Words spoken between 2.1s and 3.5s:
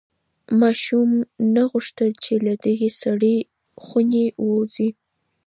چې له دغې سړې